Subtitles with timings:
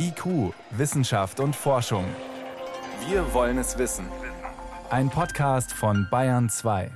[0.00, 2.04] IQ, Wissenschaft und Forschung.
[3.08, 4.06] Wir wollen es wissen.
[4.90, 6.88] Ein Podcast von Bayern 2.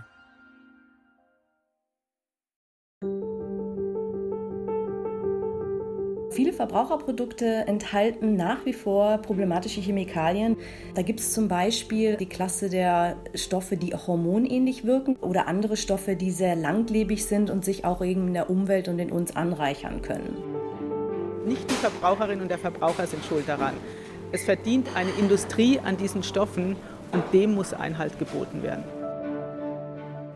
[6.30, 10.56] Viele Verbraucherprodukte enthalten nach wie vor problematische Chemikalien.
[10.94, 16.14] Da gibt es zum Beispiel die Klasse der Stoffe, die hormonähnlich wirken oder andere Stoffe,
[16.14, 20.71] die sehr langlebig sind und sich auch in der Umwelt und in uns anreichern können.
[21.46, 23.74] Nicht die Verbraucherin und der Verbraucher sind schuld daran.
[24.30, 26.76] Es verdient eine Industrie an diesen Stoffen
[27.12, 28.84] und dem muss Einhalt geboten werden.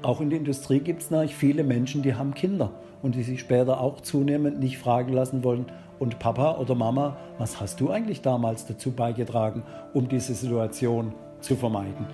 [0.02, 2.70] Auch in der Industrie gibt es natürlich viele Menschen, die haben Kinder
[3.02, 5.66] und die sich später auch zunehmend nicht fragen lassen wollen,
[5.98, 9.62] und Papa oder Mama, was hast du eigentlich damals dazu beigetragen,
[9.94, 12.06] um diese Situation zu vermeiden?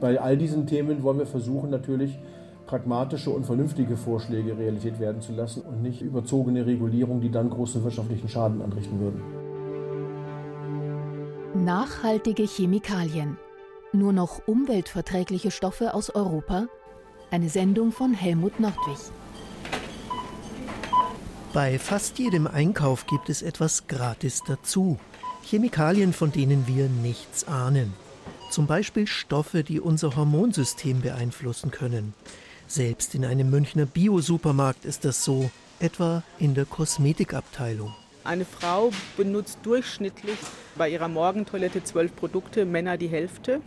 [0.00, 2.18] Bei all diesen Themen wollen wir versuchen natürlich
[2.66, 7.82] pragmatische und vernünftige Vorschläge Realität werden zu lassen und nicht überzogene Regulierung, die dann großen
[7.84, 9.22] wirtschaftlichen Schaden anrichten würden.
[11.64, 13.36] Nachhaltige Chemikalien.
[13.92, 16.66] Nur noch umweltverträgliche Stoffe aus Europa?
[17.30, 18.98] Eine Sendung von Helmut Nordwig.
[21.52, 24.98] Bei fast jedem Einkauf gibt es etwas gratis dazu.
[25.44, 27.92] Chemikalien, von denen wir nichts ahnen.
[28.50, 32.14] Zum Beispiel Stoffe, die unser Hormonsystem beeinflussen können.
[32.72, 37.94] Selbst in einem Münchner Bio-Supermarkt ist das so, etwa in der Kosmetikabteilung.
[38.24, 40.38] Eine Frau benutzt durchschnittlich
[40.74, 43.60] bei ihrer Morgentoilette zwölf Produkte, Männer die Hälfte.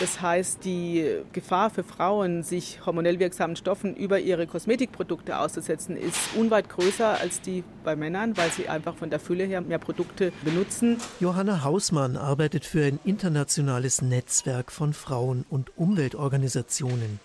[0.00, 6.16] Das heißt, die Gefahr für Frauen, sich hormonell wirksamen Stoffen über ihre Kosmetikprodukte auszusetzen, ist
[6.34, 10.32] unweit größer als die bei Männern, weil sie einfach von der Fülle her mehr Produkte
[10.42, 10.96] benutzen.
[11.20, 17.20] Johanna Hausmann arbeitet für ein internationales Netzwerk von Frauen- und Umweltorganisationen.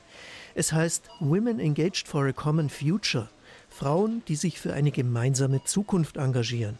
[0.57, 3.27] Es heißt Women Engaged for a Common Future,
[3.69, 6.79] Frauen, die sich für eine gemeinsame Zukunft engagieren.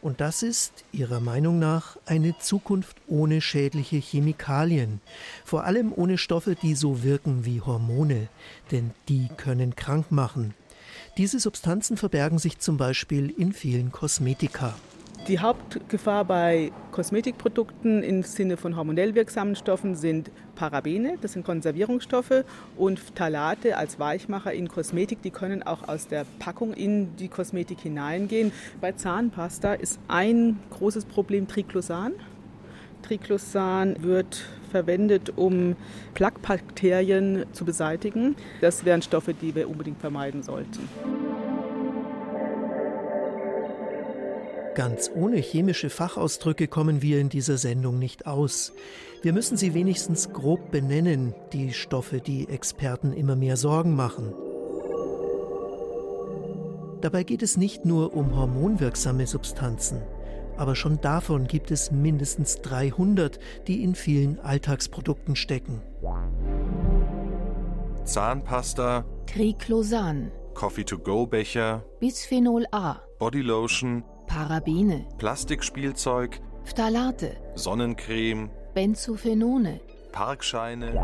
[0.00, 5.00] Und das ist, ihrer Meinung nach, eine Zukunft ohne schädliche Chemikalien,
[5.44, 8.28] vor allem ohne Stoffe, die so wirken wie Hormone,
[8.70, 10.54] denn die können krank machen.
[11.16, 14.76] Diese Substanzen verbergen sich zum Beispiel in vielen Kosmetika.
[15.26, 22.44] Die Hauptgefahr bei Kosmetikprodukten im Sinne von hormonell wirksamen Stoffen sind Parabene, das sind Konservierungsstoffe,
[22.76, 27.80] und Phthalate als Weichmacher in Kosmetik, die können auch aus der Packung in die Kosmetik
[27.80, 28.52] hineingehen.
[28.80, 32.12] Bei Zahnpasta ist ein großes Problem Triclosan.
[33.02, 35.76] Triclosan wird verwendet, um
[36.14, 38.36] Plaquebakterien zu beseitigen.
[38.60, 40.88] Das wären Stoffe, die wir unbedingt vermeiden sollten.
[44.78, 48.72] Ganz ohne chemische Fachausdrücke kommen wir in dieser Sendung nicht aus.
[49.22, 54.32] Wir müssen sie wenigstens grob benennen, die Stoffe, die Experten immer mehr Sorgen machen.
[57.00, 60.00] Dabei geht es nicht nur um hormonwirksame Substanzen,
[60.56, 65.82] aber schon davon gibt es mindestens 300, die in vielen Alltagsprodukten stecken.
[68.04, 74.04] Zahnpasta, Triclosan, Coffee-to-go-Becher, Bisphenol A, Bodylotion,
[74.38, 79.80] Parabene, Plastikspielzeug, Phthalate, Sonnencreme, Benzophenone,
[80.12, 80.94] Parkscheine.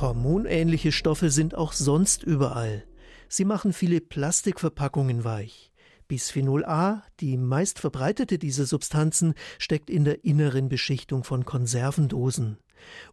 [0.00, 2.84] Hormonähnliche Stoffe sind auch sonst überall.
[3.28, 5.70] Sie machen viele Plastikverpackungen weich.
[6.08, 12.56] Bisphenol A, die meist verbreitete dieser Substanzen, steckt in der inneren Beschichtung von Konservendosen.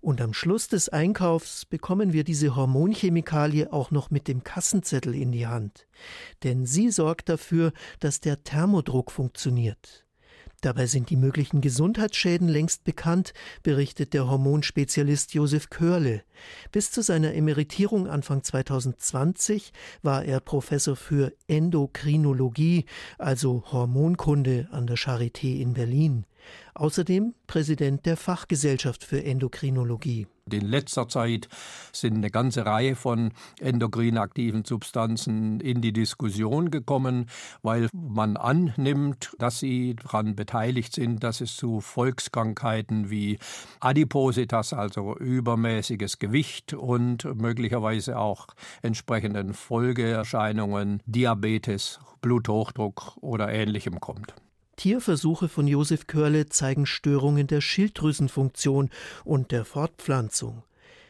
[0.01, 5.31] Und am Schluss des Einkaufs bekommen wir diese Hormonchemikalie auch noch mit dem Kassenzettel in
[5.31, 5.87] die Hand.
[6.43, 10.07] Denn sie sorgt dafür, dass der Thermodruck funktioniert.
[10.61, 16.23] Dabei sind die möglichen Gesundheitsschäden längst bekannt, berichtet der Hormonspezialist Josef Körle.
[16.71, 22.85] Bis zu seiner Emeritierung Anfang 2020 war er Professor für Endokrinologie,
[23.19, 26.25] also Hormonkunde an der Charité in Berlin.
[26.73, 30.27] Außerdem Präsident der Fachgesellschaft für Endokrinologie.
[30.51, 31.49] In letzter Zeit
[31.91, 37.25] sind eine ganze Reihe von endokrin aktiven Substanzen in die Diskussion gekommen,
[37.63, 43.39] weil man annimmt, dass sie daran beteiligt sind, dass es zu Volkskrankheiten wie
[43.79, 48.47] Adipositas, also übermäßiges Gewicht und möglicherweise auch
[48.81, 54.33] entsprechenden Folgeerscheinungen, Diabetes, Bluthochdruck oder ähnlichem kommt.
[54.77, 58.89] Tierversuche von Josef Körle zeigen Störungen der Schilddrüsenfunktion
[59.25, 60.63] und der Fortpflanzung.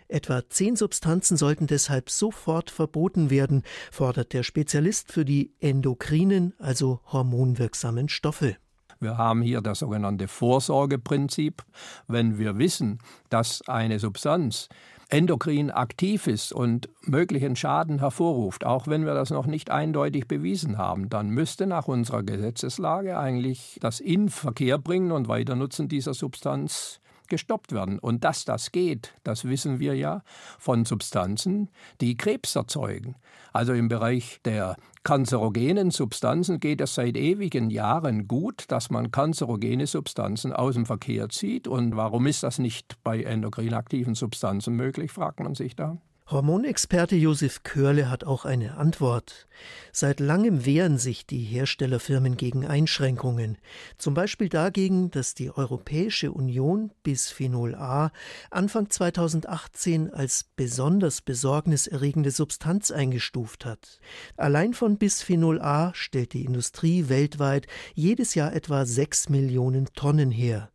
[0.08, 7.02] Etwa zehn Substanzen sollten deshalb sofort verboten werden, fordert der Spezialist für die endokrinen, also
[7.12, 8.56] hormonwirksamen Stoffe.
[9.00, 11.63] Wir haben hier das sogenannte Vorsorgeprinzip.
[12.08, 13.00] Wenn wir wissen,
[13.30, 14.70] dass eine Substanz
[15.09, 20.77] endokrin aktiv ist und möglichen Schaden hervorruft, auch wenn wir das noch nicht eindeutig bewiesen
[20.77, 27.00] haben, dann müsste nach unserer Gesetzeslage eigentlich das in Verkehr bringen und Weiternutzen dieser Substanz
[27.27, 28.00] gestoppt werden.
[28.00, 30.24] Und dass das geht, das wissen wir ja
[30.57, 31.69] von Substanzen,
[32.01, 33.15] die Krebs erzeugen.
[33.53, 34.77] Also im Bereich der
[35.07, 41.30] kanzerogenen Substanzen geht es seit ewigen Jahren gut, dass man kanzerogene Substanzen aus dem Verkehr
[41.30, 41.65] zieht.
[41.65, 45.98] Und warum ist das nicht bei endokrin aktiven Substanzen möglich, fragt man sich da.
[46.29, 49.47] Hormonexperte Josef Körle hat auch eine Antwort.
[49.94, 53.57] Seit langem wehren sich die Herstellerfirmen gegen Einschränkungen,
[53.97, 58.12] zum Beispiel dagegen, dass die Europäische Union Bisphenol A
[58.51, 64.01] Anfang 2018 als besonders besorgniserregende Substanz eingestuft hat.
[64.35, 70.71] Allein von Bisphenol A stellt die Industrie weltweit jedes Jahr etwa sechs Millionen Tonnen her.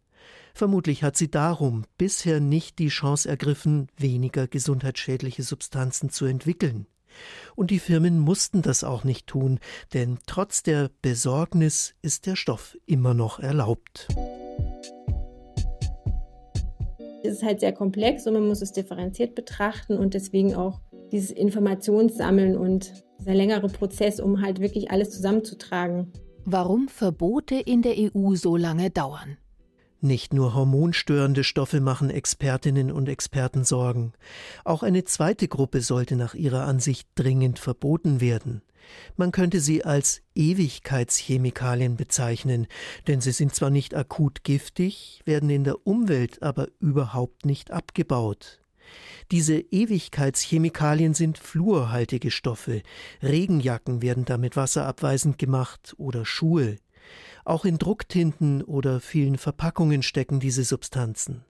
[0.55, 6.87] Vermutlich hat sie darum bisher nicht die Chance ergriffen, weniger gesundheitsschädliche Substanzen zu entwickeln.
[7.57, 9.61] Und die Firmen mussten das auch nicht tun,
[9.93, 14.09] denn trotz der Besorgnis ist der Stoff immer noch erlaubt.
[17.25, 20.81] Es ist halt sehr komplex und man muss es differenziert betrachten und deswegen auch
[21.13, 26.13] dieses Informationssammeln und dieser längere Prozess, um halt wirklich alles zusammenzutragen.
[26.45, 29.37] Warum Verbote in der EU so lange dauern.
[30.05, 34.15] Nicht nur hormonstörende Stoffe machen Expertinnen und Experten Sorgen.
[34.65, 38.63] Auch eine zweite Gruppe sollte nach ihrer Ansicht dringend verboten werden.
[39.17, 42.67] Man könnte sie als Ewigkeitschemikalien bezeichnen,
[43.07, 48.59] denn sie sind zwar nicht akut giftig, werden in der Umwelt aber überhaupt nicht abgebaut.
[49.31, 52.83] Diese Ewigkeitschemikalien sind fluorhaltige Stoffe.
[53.23, 56.79] Regenjacken werden damit wasserabweisend gemacht oder Schuhe.
[57.45, 61.45] Auch in Drucktinten oder vielen Verpackungen stecken diese Substanzen.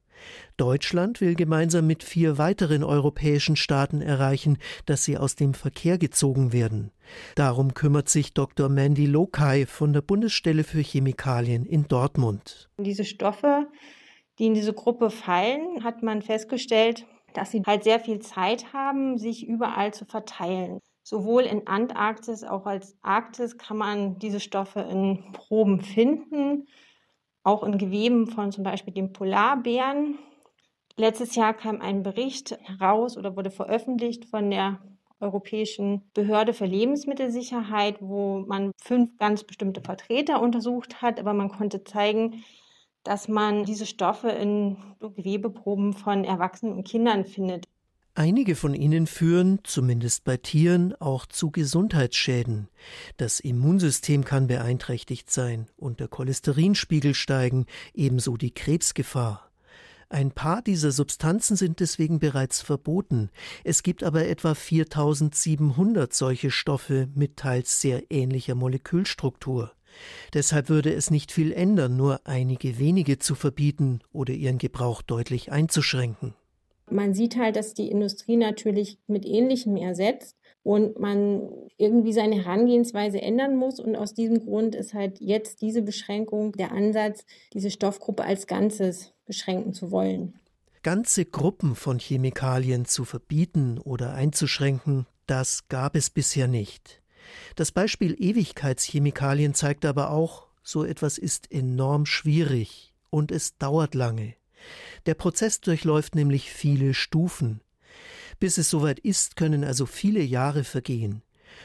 [0.57, 6.53] Deutschland will gemeinsam mit vier weiteren europäischen Staaten erreichen, dass sie aus dem Verkehr gezogen
[6.53, 6.93] werden.
[7.35, 8.69] Darum kümmert sich Dr.
[8.69, 12.71] Mandy Lokai von der Bundesstelle für Chemikalien in Dortmund.
[12.79, 13.67] Diese Stoffe,
[14.39, 17.05] die in diese Gruppe fallen, hat man festgestellt,
[17.35, 20.79] dass sie halt sehr viel Zeit haben, sich überall zu verteilen.
[21.03, 26.69] Sowohl in Antarktis auch als Arktis kann man diese Stoffe in Proben finden,
[27.43, 30.19] auch in Geweben von zum Beispiel dem Polarbären.
[30.97, 34.79] Letztes Jahr kam ein Bericht heraus oder wurde veröffentlicht von der
[35.19, 41.85] Europäischen Behörde für Lebensmittelsicherheit, wo man fünf ganz bestimmte Vertreter untersucht hat, aber man konnte
[41.85, 42.45] zeigen,
[43.05, 47.67] dass man diese Stoffe in Gewebeproben von Erwachsenen und Kindern findet.
[48.15, 52.69] Einige von ihnen führen, zumindest bei Tieren, auch zu Gesundheitsschäden.
[53.17, 57.65] Das Immunsystem kann beeinträchtigt sein und der Cholesterinspiegel steigen,
[57.95, 59.51] ebenso die Krebsgefahr.
[60.11, 63.31] Ein paar dieser Substanzen sind deswegen bereits verboten.
[63.65, 69.73] Es gibt aber etwa 4700 solche Stoffe mit teils sehr ähnlicher Molekülstruktur.
[70.35, 75.51] Deshalb würde es nicht viel ändern, nur einige wenige zu verbieten oder ihren Gebrauch deutlich
[75.51, 76.35] einzuschränken
[76.91, 83.21] man sieht halt, dass die Industrie natürlich mit Ähnlichem ersetzt und man irgendwie seine Herangehensweise
[83.21, 83.81] ändern muss.
[83.81, 89.13] Und aus diesem Grund ist halt jetzt diese Beschränkung der Ansatz, diese Stoffgruppe als Ganzes
[89.27, 90.35] beschränken zu wollen.
[90.83, 97.01] Ganze Gruppen von Chemikalien zu verbieten oder einzuschränken, das gab es bisher nicht.
[97.55, 104.35] Das Beispiel Ewigkeitschemikalien zeigt aber auch, so etwas ist enorm schwierig und es dauert lange.
[105.07, 107.61] Der Prozess durchläuft nämlich viele Stufen.
[108.39, 111.23] Bis es soweit ist, können also viele Jahre vergehen.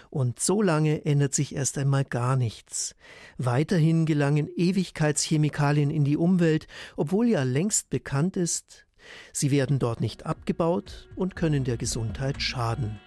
[0.09, 2.95] Und so lange ändert sich erst einmal gar nichts.
[3.37, 8.85] Weiterhin gelangen Ewigkeitschemikalien in die Umwelt, obwohl ja längst bekannt ist,
[9.31, 12.99] sie werden dort nicht abgebaut und können der Gesundheit schaden.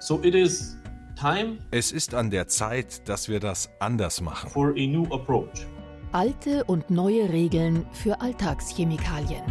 [0.00, 0.76] So it is
[1.14, 4.50] time es ist an der Zeit, dass wir das anders machen.
[4.50, 5.66] For a new approach.
[6.12, 9.42] Alte und neue Regeln für Alltagschemikalien.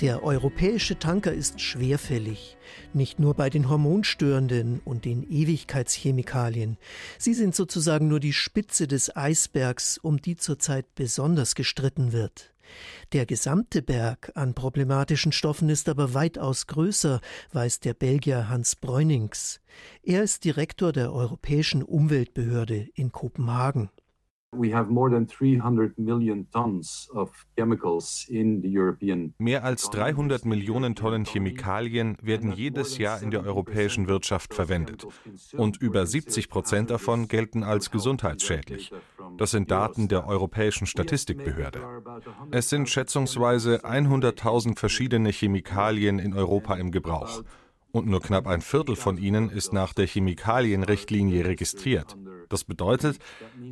[0.00, 2.56] Der europäische Tanker ist schwerfällig,
[2.92, 6.78] nicht nur bei den hormonstörenden und den Ewigkeitschemikalien.
[7.16, 12.51] Sie sind sozusagen nur die Spitze des Eisbergs, um die zurzeit besonders gestritten wird.
[13.12, 17.20] Der gesamte Berg an problematischen Stoffen ist aber weitaus größer,
[17.52, 19.60] weiß der Belgier Hans Breunings.
[20.02, 23.90] Er ist Direktor der Europäischen Umweltbehörde in Kopenhagen.
[29.38, 35.06] Mehr als 300 Millionen Tonnen Chemikalien werden jedes Jahr in der europäischen Wirtschaft verwendet.
[35.56, 38.92] Und über 70 Prozent davon gelten als gesundheitsschädlich.
[39.38, 41.80] Das sind Daten der Europäischen Statistikbehörde.
[42.50, 47.42] Es sind schätzungsweise 100.000 verschiedene Chemikalien in Europa im Gebrauch.
[47.90, 52.16] Und nur knapp ein Viertel von ihnen ist nach der Chemikalienrichtlinie registriert.
[52.52, 53.18] Das bedeutet,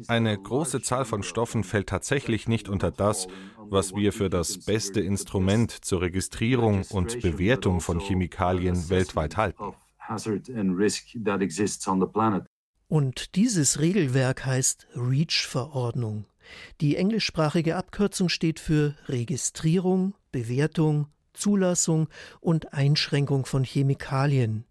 [0.09, 3.27] eine große Zahl von Stoffen fällt tatsächlich nicht unter das,
[3.59, 9.75] was wir für das beste Instrument zur Registrierung und Bewertung von Chemikalien weltweit halten.
[12.89, 16.25] Und dieses Regelwerk heißt REACH-Verordnung.
[16.81, 22.09] Die englischsprachige Abkürzung steht für Registrierung, Bewertung, Zulassung
[22.41, 24.65] und Einschränkung von Chemikalien.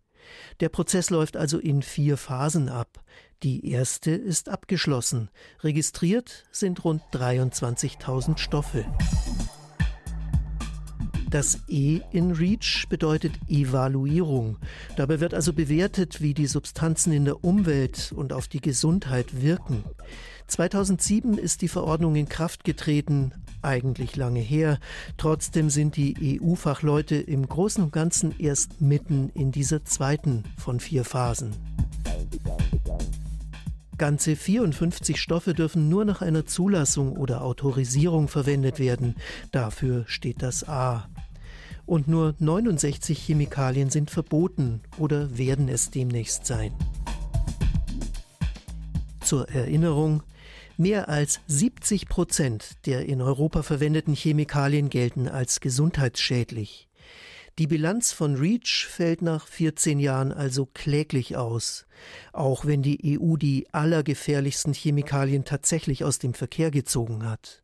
[0.59, 3.03] Der Prozess läuft also in vier Phasen ab.
[3.43, 5.29] Die erste ist abgeschlossen.
[5.61, 8.85] Registriert sind rund 23.000 Stoffe.
[11.29, 14.57] Das E in REACH bedeutet Evaluierung.
[14.97, 19.85] Dabei wird also bewertet, wie die Substanzen in der Umwelt und auf die Gesundheit wirken.
[20.47, 23.31] 2007 ist die Verordnung in Kraft getreten,
[23.61, 24.79] eigentlich lange her.
[25.15, 31.05] Trotzdem sind die EU-Fachleute im Großen und Ganzen erst mitten in dieser zweiten von vier
[31.05, 31.55] Phasen.
[33.99, 39.15] Ganze 54 Stoffe dürfen nur nach einer Zulassung oder Autorisierung verwendet werden.
[39.51, 41.07] Dafür steht das A.
[41.85, 46.71] Und nur 69 Chemikalien sind verboten oder werden es demnächst sein.
[49.21, 50.23] Zur Erinnerung,
[50.77, 56.88] mehr als 70 Prozent der in Europa verwendeten Chemikalien gelten als gesundheitsschädlich.
[57.59, 61.85] Die Bilanz von REACH fällt nach 14 Jahren also kläglich aus,
[62.31, 67.61] auch wenn die EU die allergefährlichsten Chemikalien tatsächlich aus dem Verkehr gezogen hat.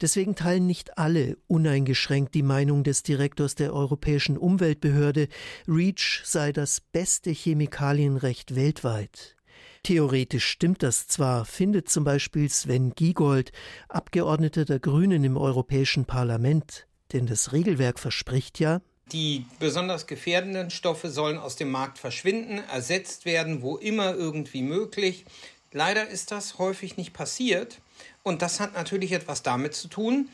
[0.00, 5.28] Deswegen teilen nicht alle uneingeschränkt die Meinung des Direktors der Europäischen Umweltbehörde,
[5.68, 9.36] REACH sei das beste Chemikalienrecht weltweit.
[9.84, 13.52] Theoretisch stimmt das zwar, findet zum Beispiel Sven Giegold,
[13.88, 18.80] Abgeordneter der Grünen im Europäischen Parlament, denn das Regelwerk verspricht ja,
[19.12, 25.24] die besonders gefährdenden Stoffe sollen aus dem Markt verschwinden, ersetzt werden, wo immer irgendwie möglich.
[25.72, 27.80] Leider ist das häufig nicht passiert.
[28.22, 30.28] Und das hat natürlich etwas damit zu tun,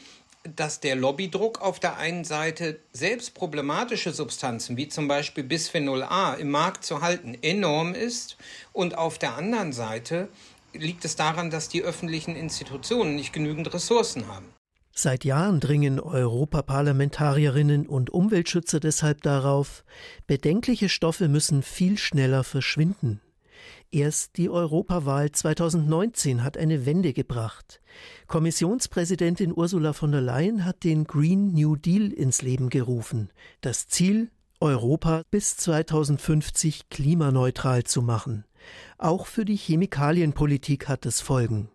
[0.44, 6.34] dass der Lobbydruck auf der einen Seite selbst problematische Substanzen wie zum Beispiel Bisphenol A
[6.34, 8.38] im Markt zu halten enorm ist
[8.72, 10.28] und auf der anderen Seite
[10.72, 14.46] liegt es daran, dass die öffentlichen Institutionen nicht genügend Ressourcen haben.
[15.02, 19.82] Seit Jahren dringen Europaparlamentarierinnen und Umweltschützer deshalb darauf,
[20.26, 23.22] bedenkliche Stoffe müssen viel schneller verschwinden.
[23.90, 27.80] Erst die Europawahl 2019 hat eine Wende gebracht.
[28.26, 33.30] Kommissionspräsidentin Ursula von der Leyen hat den Green New Deal ins Leben gerufen.
[33.62, 34.30] Das Ziel,
[34.60, 38.44] Europa bis 2050 klimaneutral zu machen.
[38.98, 41.70] Auch für die Chemikalienpolitik hat es Folgen.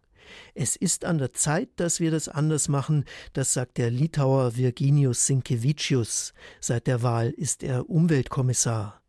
[0.54, 5.26] Es ist an der Zeit, dass wir das anders machen, das sagt der Litauer Virginius
[5.26, 6.34] Sinkevicius.
[6.60, 9.02] Seit der Wahl ist er Umweltkommissar.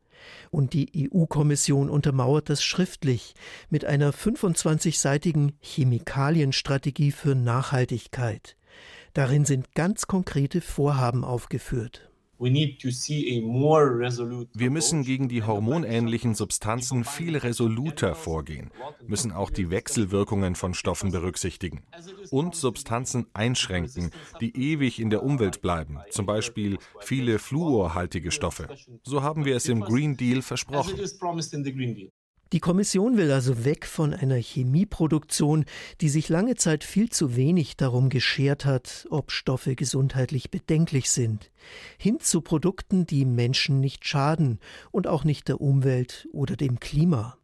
[0.51, 3.35] Und die EU-Kommission untermauert das schriftlich
[3.71, 8.57] mit einer 25-seitigen Chemikalienstrategie für Nachhaltigkeit.
[9.13, 12.11] Darin sind ganz konkrete Vorhaben aufgeführt.
[14.55, 18.71] Wir müssen gegen die hormonähnlichen Substanzen viel resoluter vorgehen,
[19.07, 21.83] müssen auch die Wechselwirkungen von Stoffen berücksichtigen
[22.31, 28.69] und Substanzen einschränken, die ewig in der Umwelt bleiben, zum Beispiel viele fluorhaltige Stoffe.
[29.03, 30.95] So haben wir es im Green Deal versprochen.
[32.53, 35.65] Die Kommission will also weg von einer Chemieproduktion,
[36.01, 41.51] die sich lange Zeit viel zu wenig darum geschert hat, ob Stoffe gesundheitlich bedenklich sind,
[41.99, 44.61] hin zu Produkten, die Menschen nicht schaden
[44.93, 47.37] und auch nicht der Umwelt oder dem Klima.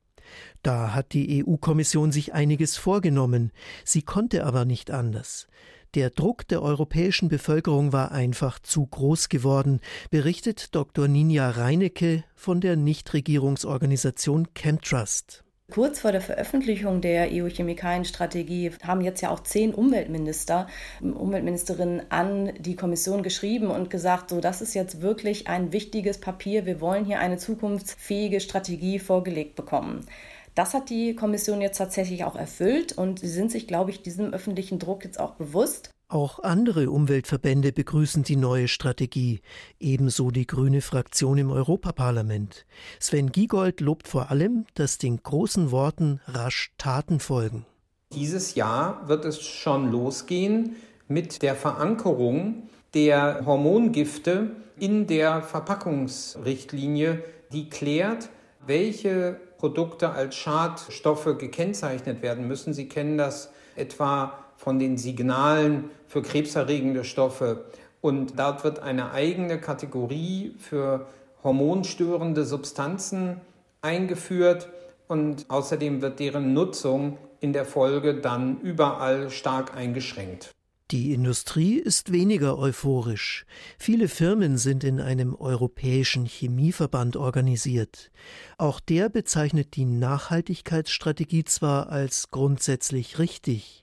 [0.63, 3.51] Da hat die EU-Kommission sich einiges vorgenommen,
[3.85, 5.49] sie konnte aber nicht anders.
[5.95, 9.81] Der Druck der europäischen Bevölkerung war einfach zu groß geworden,
[10.11, 11.07] berichtet Dr.
[11.07, 15.45] Ninja Reinecke von der Nichtregierungsorganisation Chemtrust.
[15.71, 20.67] Kurz vor der Veröffentlichung der EU-Chemikalienstrategie haben jetzt ja auch zehn Umweltminister,
[21.03, 26.65] Umweltministerinnen an die Kommission geschrieben und gesagt, so das ist jetzt wirklich ein wichtiges Papier.
[26.65, 30.07] Wir wollen hier eine zukunftsfähige Strategie vorgelegt bekommen.
[30.55, 34.35] Das hat die Kommission jetzt tatsächlich auch erfüllt und sie sind sich, glaube ich, diesem
[34.35, 35.91] öffentlichen Druck jetzt auch bewusst.
[36.09, 39.41] Auch andere Umweltverbände begrüßen die neue Strategie,
[39.81, 42.67] ebenso die grüne Fraktion im Europaparlament.
[43.01, 47.65] Sven Giegold lobt vor allem, dass den großen Worten rasch Taten folgen.
[48.13, 50.77] Dieses Jahr wird es schon losgehen
[51.09, 58.29] mit der Verankerung der Hormongifte in der Verpackungsrichtlinie, die klärt,
[58.67, 62.75] welche Produkte als Schadstoffe gekennzeichnet werden müssen.
[62.75, 67.67] Sie kennen das etwa von den Signalen für krebserregende Stoffe.
[68.01, 71.07] Und dort wird eine eigene Kategorie für
[71.45, 73.41] hormonstörende Substanzen
[73.83, 74.69] eingeführt
[75.07, 80.51] und außerdem wird deren Nutzung in der Folge dann überall stark eingeschränkt.
[80.91, 83.47] Die Industrie ist weniger euphorisch.
[83.79, 88.11] Viele Firmen sind in einem europäischen Chemieverband organisiert.
[88.59, 93.83] Auch der bezeichnet die Nachhaltigkeitsstrategie zwar als grundsätzlich richtig.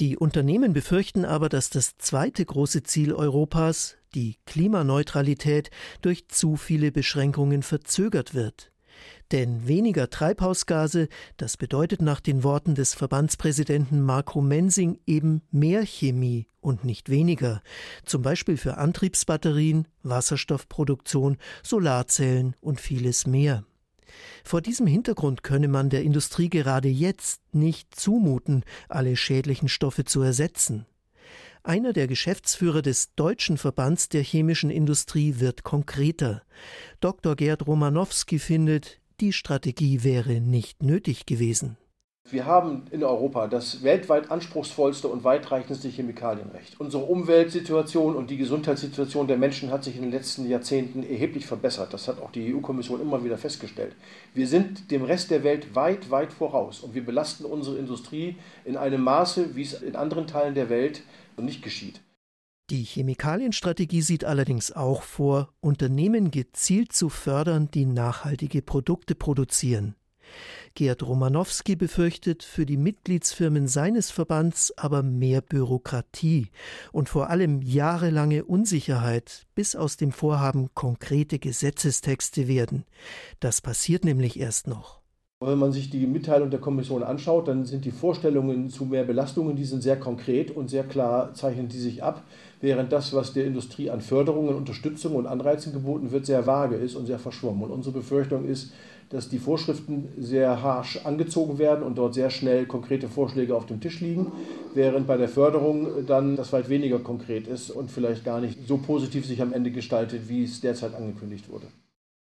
[0.00, 6.92] Die Unternehmen befürchten aber, dass das zweite große Ziel Europas, die Klimaneutralität, durch zu viele
[6.92, 8.72] Beschränkungen verzögert wird.
[9.32, 16.46] Denn weniger Treibhausgase, das bedeutet nach den Worten des Verbandspräsidenten Marco Mensing eben mehr Chemie
[16.60, 17.62] und nicht weniger,
[18.04, 23.64] zum Beispiel für Antriebsbatterien, Wasserstoffproduktion, Solarzellen und vieles mehr.
[24.44, 30.22] Vor diesem Hintergrund könne man der Industrie gerade jetzt nicht zumuten, alle schädlichen Stoffe zu
[30.22, 30.86] ersetzen.
[31.66, 36.42] Einer der Geschäftsführer des Deutschen Verbands der chemischen Industrie wird konkreter.
[37.00, 37.34] Dr.
[37.34, 41.76] Gerd Romanowski findet, die Strategie wäre nicht nötig gewesen.
[42.30, 46.78] Wir haben in Europa das weltweit anspruchsvollste und weitreichendste Chemikalienrecht.
[46.80, 51.92] Unsere Umweltsituation und die Gesundheitssituation der Menschen hat sich in den letzten Jahrzehnten erheblich verbessert.
[51.92, 53.94] Das hat auch die EU-Kommission immer wieder festgestellt.
[54.34, 58.76] Wir sind dem Rest der Welt weit, weit voraus und wir belasten unsere Industrie in
[58.76, 61.02] einem Maße, wie es in anderen Teilen der Welt
[61.42, 62.02] nicht geschieht.
[62.70, 69.94] Die Chemikalienstrategie sieht allerdings auch vor, Unternehmen gezielt zu fördern, die nachhaltige Produkte produzieren.
[70.74, 76.50] Gerd Romanowski befürchtet für die Mitgliedsfirmen seines Verbands aber mehr Bürokratie
[76.90, 82.84] und vor allem jahrelange Unsicherheit, bis aus dem Vorhaben konkrete Gesetzestexte werden.
[83.38, 85.00] Das passiert nämlich erst noch.
[85.44, 89.54] Wenn man sich die Mitteilung der Kommission anschaut, dann sind die Vorstellungen zu mehr Belastungen,
[89.54, 92.22] die sind sehr konkret und sehr klar zeichnen die sich ab,
[92.62, 96.94] während das, was der Industrie an Förderungen, Unterstützung und Anreizen geboten wird, sehr vage ist
[96.94, 97.64] und sehr verschwommen.
[97.64, 98.72] Und unsere Befürchtung ist,
[99.10, 103.82] dass die Vorschriften sehr harsch angezogen werden und dort sehr schnell konkrete Vorschläge auf dem
[103.82, 104.32] Tisch liegen,
[104.72, 108.78] während bei der Förderung dann das weit weniger konkret ist und vielleicht gar nicht so
[108.78, 111.66] positiv sich am Ende gestaltet, wie es derzeit angekündigt wurde.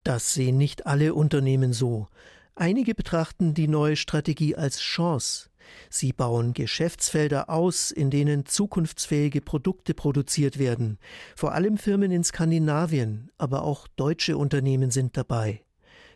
[0.04, 2.08] Das sehen nicht alle Unternehmen so.
[2.56, 5.50] Einige betrachten die neue Strategie als Chance.
[5.90, 11.00] Sie bauen Geschäftsfelder aus, in denen zukunftsfähige Produkte produziert werden.
[11.36, 15.64] Vor allem Firmen in Skandinavien, aber auch deutsche Unternehmen sind dabei.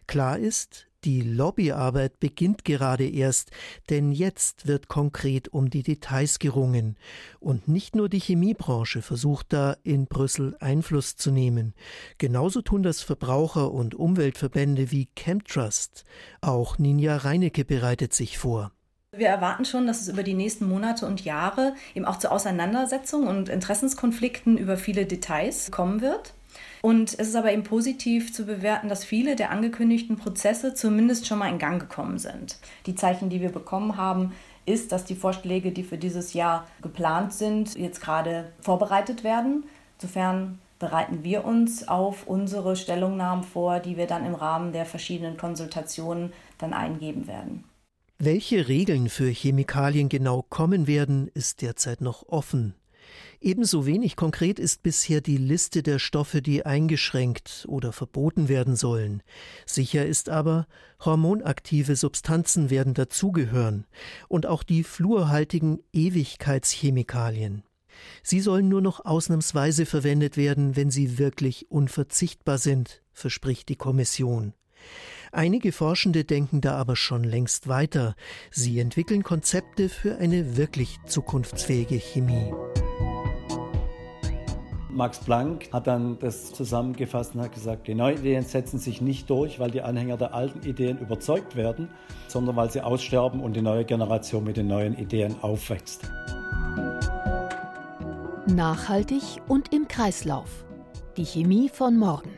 [0.06, 3.52] Klar ist, die Lobbyarbeit beginnt gerade erst,
[3.90, 6.98] denn jetzt wird konkret um die Details gerungen.
[7.40, 11.74] Und nicht nur die Chemiebranche versucht da in Brüssel Einfluss zu nehmen.
[12.18, 16.04] Genauso tun das Verbraucher- und Umweltverbände wie Chemtrust.
[16.42, 18.74] Auch Ninja Reinecke bereitet sich vor.
[19.16, 23.30] Wir erwarten schon, dass es über die nächsten Monate und Jahre eben auch zu Auseinandersetzungen
[23.30, 26.34] und Interessenskonflikten über viele Details kommen wird.
[26.88, 31.38] Und es ist aber eben positiv zu bewerten, dass viele der angekündigten Prozesse zumindest schon
[31.38, 32.60] mal in Gang gekommen sind.
[32.86, 34.32] Die Zeichen, die wir bekommen haben,
[34.66, 39.66] ist, dass die Vorschläge, die für dieses Jahr geplant sind, jetzt gerade vorbereitet werden.
[40.00, 45.36] Insofern bereiten wir uns auf unsere Stellungnahmen vor, die wir dann im Rahmen der verschiedenen
[45.36, 47.66] Konsultationen dann eingeben werden.
[48.18, 52.76] Welche Regeln für Chemikalien genau kommen werden, ist derzeit noch offen.
[53.40, 59.22] Ebenso wenig konkret ist bisher die Liste der Stoffe, die eingeschränkt oder verboten werden sollen.
[59.66, 60.68] Sicher ist aber,
[61.04, 63.86] hormonaktive Substanzen werden dazugehören
[64.28, 67.64] und auch die fluorhaltigen Ewigkeitschemikalien.
[68.24, 74.54] Sie sollen nur noch ausnahmsweise verwendet werden, wenn sie wirklich unverzichtbar sind, verspricht die Kommission.
[75.32, 78.16] Einige Forschende denken da aber schon längst weiter.
[78.52, 82.54] Sie entwickeln Konzepte für eine wirklich zukunftsfähige Chemie.
[84.98, 89.30] Max Planck hat dann das zusammengefasst und hat gesagt, die neuen Ideen setzen sich nicht
[89.30, 91.90] durch, weil die Anhänger der alten Ideen überzeugt werden,
[92.28, 96.12] sondern weil sie aussterben und die neue Generation mit den neuen Ideen aufwächst.
[98.48, 100.66] Nachhaltig und im Kreislauf.
[101.16, 102.32] Die Chemie von morgen.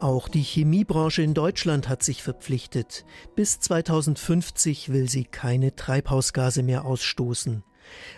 [0.00, 3.04] Auch die Chemiebranche in Deutschland hat sich verpflichtet.
[3.36, 7.62] Bis 2050 will sie keine Treibhausgase mehr ausstoßen.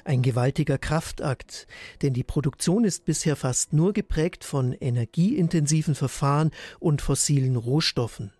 [0.04, 1.66] Ein gewaltiger Kraftakt,
[2.02, 8.32] denn die Produktion ist bisher fast nur geprägt von energieintensiven Verfahren und fossilen Rohstoffen.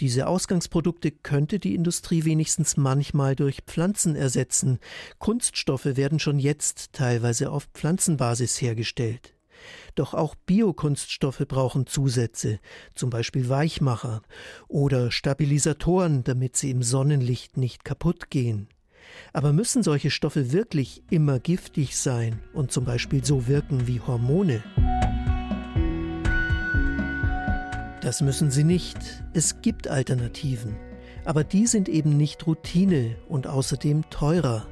[0.00, 4.78] Diese Ausgangsprodukte könnte die Industrie wenigstens manchmal durch Pflanzen ersetzen.
[5.18, 9.34] Kunststoffe werden schon jetzt teilweise auf Pflanzenbasis hergestellt.
[9.94, 12.60] Doch auch Biokunststoffe brauchen Zusätze,
[12.94, 14.22] zum Beispiel Weichmacher
[14.68, 18.68] oder Stabilisatoren, damit sie im Sonnenlicht nicht kaputt gehen.
[19.32, 24.62] Aber müssen solche Stoffe wirklich immer giftig sein und zum Beispiel so wirken wie Hormone?
[28.02, 28.98] Das müssen sie nicht.
[29.34, 30.76] Es gibt Alternativen.
[31.24, 34.68] Aber die sind eben nicht Routine und außerdem teurer.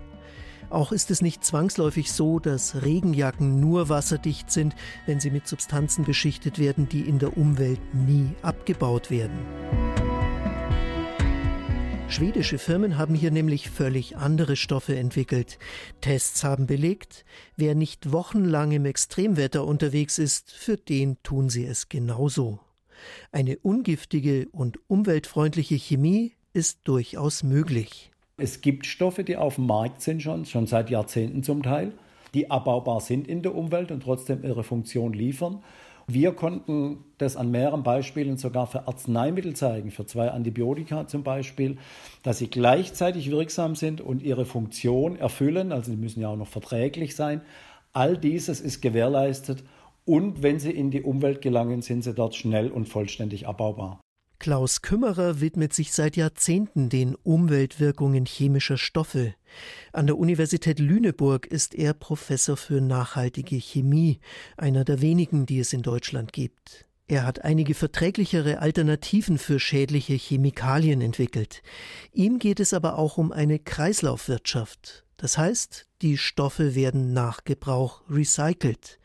[0.70, 4.74] Auch ist es nicht zwangsläufig so, dass Regenjacken nur wasserdicht sind,
[5.06, 9.38] wenn sie mit Substanzen beschichtet werden, die in der Umwelt nie abgebaut werden.
[12.14, 15.58] Schwedische Firmen haben hier nämlich völlig andere Stoffe entwickelt.
[16.00, 17.24] Tests haben belegt,
[17.56, 22.60] wer nicht wochenlang im Extremwetter unterwegs ist, für den tun sie es genauso.
[23.32, 28.12] Eine ungiftige und umweltfreundliche Chemie ist durchaus möglich.
[28.36, 31.90] Es gibt Stoffe, die auf dem Markt sind schon, schon seit Jahrzehnten zum Teil,
[32.32, 35.64] die abbaubar sind in der Umwelt und trotzdem ihre Funktion liefern.
[36.06, 41.78] Wir konnten das an mehreren Beispielen sogar für Arzneimittel zeigen, für zwei Antibiotika zum Beispiel,
[42.22, 46.48] dass sie gleichzeitig wirksam sind und ihre Funktion erfüllen, also sie müssen ja auch noch
[46.48, 47.40] verträglich sein.
[47.94, 49.64] All dieses ist gewährleistet
[50.04, 54.00] und wenn sie in die Umwelt gelangen, sind sie dort schnell und vollständig abbaubar.
[54.44, 59.34] Klaus Kümmerer widmet sich seit Jahrzehnten den Umweltwirkungen chemischer Stoffe.
[59.94, 64.20] An der Universität Lüneburg ist er Professor für nachhaltige Chemie,
[64.58, 66.84] einer der wenigen, die es in Deutschland gibt.
[67.08, 71.62] Er hat einige verträglichere Alternativen für schädliche Chemikalien entwickelt.
[72.12, 75.06] Ihm geht es aber auch um eine Kreislaufwirtschaft.
[75.16, 78.98] Das heißt, die Stoffe werden nach Gebrauch recycelt.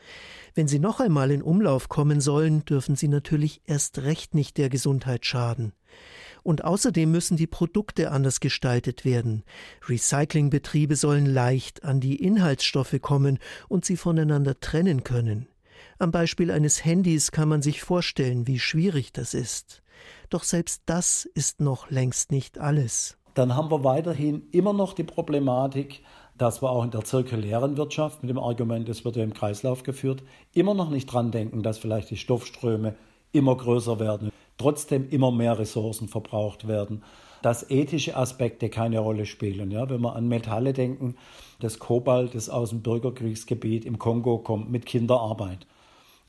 [0.55, 4.69] Wenn sie noch einmal in Umlauf kommen sollen, dürfen sie natürlich erst recht nicht der
[4.69, 5.73] Gesundheit schaden.
[6.43, 9.43] Und außerdem müssen die Produkte anders gestaltet werden.
[9.87, 15.47] Recyclingbetriebe sollen leicht an die Inhaltsstoffe kommen und sie voneinander trennen können.
[15.97, 19.83] Am Beispiel eines Handys kann man sich vorstellen, wie schwierig das ist.
[20.29, 23.17] Doch selbst das ist noch längst nicht alles.
[23.33, 26.01] Dann haben wir weiterhin immer noch die Problematik,
[26.39, 29.83] dass wir auch in der zirkulären Wirtschaft mit dem Argument, es wird ja im Kreislauf
[29.83, 30.23] geführt,
[30.53, 32.95] immer noch nicht dran denken, dass vielleicht die Stoffströme
[33.33, 37.03] immer größer werden, trotzdem immer mehr Ressourcen verbraucht werden,
[37.41, 39.69] dass ethische Aspekte keine Rolle spielen.
[39.69, 41.15] Ja, wenn wir an Metalle denken,
[41.59, 45.67] das Kobalt, das aus dem Bürgerkriegsgebiet im Kongo kommt, mit Kinderarbeit.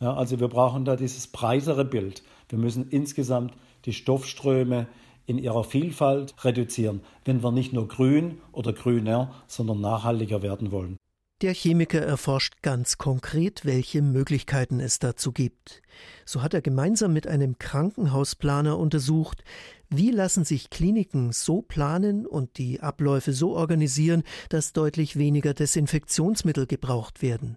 [0.01, 2.25] Ja, also wir brauchen da dieses breisere Bild.
[2.49, 4.89] Wir müssen insgesamt die Stoffströme
[5.27, 10.97] in ihrer Vielfalt reduzieren, wenn wir nicht nur grün oder grüner, sondern nachhaltiger werden wollen.
[11.43, 15.81] Der Chemiker erforscht ganz konkret, welche Möglichkeiten es dazu gibt.
[16.27, 19.43] So hat er gemeinsam mit einem Krankenhausplaner untersucht,
[19.89, 26.67] wie lassen sich Kliniken so planen und die Abläufe so organisieren, dass deutlich weniger Desinfektionsmittel
[26.67, 27.57] gebraucht werden.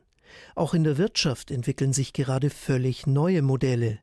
[0.56, 4.00] Auch in der Wirtschaft entwickeln sich gerade völlig neue Modelle.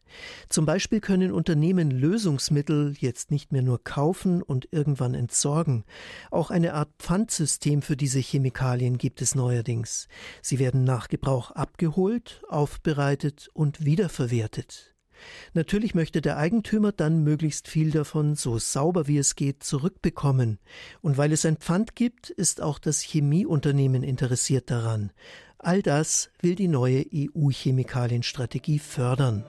[0.49, 5.85] Zum Beispiel können Unternehmen Lösungsmittel jetzt nicht mehr nur kaufen und irgendwann entsorgen.
[6.31, 10.09] Auch eine Art Pfandsystem für diese Chemikalien gibt es neuerdings.
[10.43, 14.95] Sie werden nach Gebrauch abgeholt, aufbereitet und wiederverwertet.
[15.53, 20.59] Natürlich möchte der Eigentümer dann möglichst viel davon so sauber wie es geht zurückbekommen.
[21.01, 25.13] Und weil es ein Pfand gibt, ist auch das Chemieunternehmen interessiert daran.
[25.63, 29.45] All das will die neue EU-Chemikalienstrategie fördern.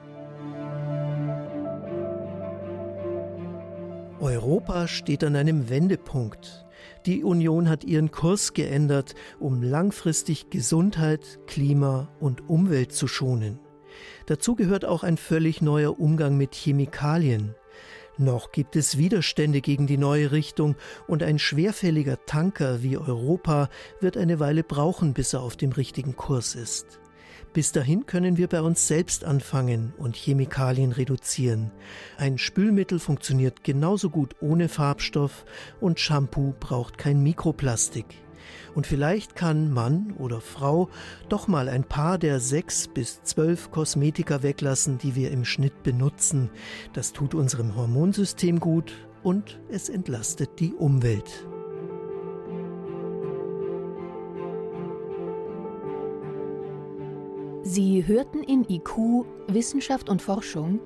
[4.20, 6.66] Europa steht an einem Wendepunkt.
[7.06, 13.60] Die Union hat ihren Kurs geändert, um langfristig Gesundheit, Klima und Umwelt zu schonen.
[14.26, 17.56] Dazu gehört auch ein völlig neuer Umgang mit Chemikalien.
[18.22, 20.76] Noch gibt es Widerstände gegen die neue Richtung
[21.08, 23.68] und ein schwerfälliger Tanker wie Europa
[24.00, 27.00] wird eine Weile brauchen, bis er auf dem richtigen Kurs ist.
[27.52, 31.72] Bis dahin können wir bei uns selbst anfangen und Chemikalien reduzieren.
[32.16, 35.44] Ein Spülmittel funktioniert genauso gut ohne Farbstoff
[35.80, 38.06] und Shampoo braucht kein Mikroplastik.
[38.76, 40.90] Und vielleicht kann Mann oder Frau
[41.30, 46.50] doch mal ein paar der sechs bis zwölf Kosmetika weglassen, die wir im Schnitt benutzen.
[46.94, 51.46] Das tut unserem Hormonsystem gut und es entlastet die Umwelt.
[57.64, 60.80] Sie hörten in IQ Wissenschaft und Forschung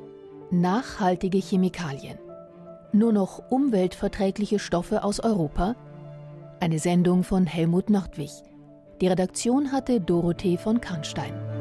[0.52, 2.20] nachhaltige Chemikalien.
[2.92, 5.76] Nur noch umweltverträgliche Stoffe aus Europa
[6.60, 8.32] eine Sendung von Helmut Nordwig.
[9.02, 11.55] Die Redaktion hatte Dorothee von Karnstein.